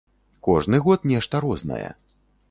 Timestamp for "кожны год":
0.47-1.05